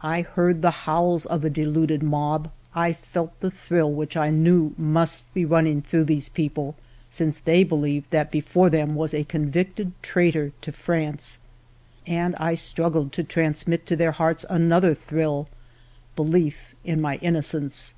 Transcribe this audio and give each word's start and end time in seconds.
I 0.00 0.22
heard 0.22 0.62
the 0.62 0.70
howls 0.88 1.26
of 1.26 1.44
a 1.44 1.50
deluded 1.50 2.02
mob, 2.02 2.50
I 2.74 2.94
felt 2.94 3.38
the 3.40 3.50
thrill 3.50 3.92
which 3.92 4.16
I 4.16 4.30
knew 4.30 4.72
must 4.78 5.34
be 5.34 5.44
running 5.44 5.82
through 5.82 6.04
those 6.04 6.30
people, 6.30 6.76
since 7.10 7.36
they 7.36 7.62
believed 7.62 8.08
that 8.10 8.30
before 8.30 8.70
them 8.70 8.94
was 8.94 9.12
a 9.12 9.22
convicted 9.24 9.92
traitor 10.00 10.52
to 10.62 10.72
France; 10.72 11.36
and 12.06 12.34
I 12.36 12.54
struggled 12.54 13.12
to 13.12 13.22
transmit 13.22 13.84
to 13.88 13.96
their 13.96 14.12
hearts 14.12 14.46
another 14.48 14.94
thrill,— 14.94 15.46
belief 16.16 16.74
in 16.82 16.98
my 17.02 17.16
innocence. 17.16 17.92